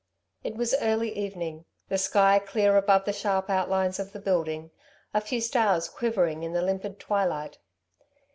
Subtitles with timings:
[0.43, 4.71] It was early evening, the sky clear above the sharp outlines of the building,
[5.13, 7.59] a few stars quivering in the limpid twilight.